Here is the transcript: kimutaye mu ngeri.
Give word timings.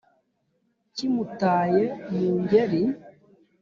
kimutaye 0.95 1.83
mu 2.15 2.27
ngeri. 2.41 2.81